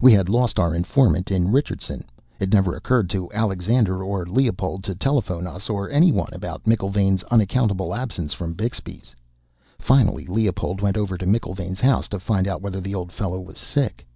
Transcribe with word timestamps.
We 0.00 0.12
had 0.12 0.28
lost 0.28 0.60
our 0.60 0.76
informant 0.76 1.32
in 1.32 1.50
Richardson; 1.50 2.04
it 2.38 2.52
never 2.52 2.76
occurred 2.76 3.10
to 3.10 3.28
Alexander 3.32 4.04
or 4.04 4.24
Leopold 4.24 4.84
to 4.84 4.94
telephone 4.94 5.44
us 5.44 5.68
or 5.68 5.90
anyone 5.90 6.28
about 6.30 6.62
McIlvaine's 6.62 7.24
unaccountable 7.32 7.92
absence 7.92 8.32
from 8.32 8.52
Bixby's. 8.54 9.12
Finally, 9.80 10.26
Leopold 10.26 10.82
went 10.82 10.96
over 10.96 11.18
to 11.18 11.26
McIlvaine's 11.26 11.80
house 11.80 12.06
to 12.10 12.20
find 12.20 12.46
out 12.46 12.62
whether 12.62 12.80
the 12.80 12.94
old 12.94 13.10
fellow 13.10 13.40
was 13.40 13.58
sick. 13.58 14.06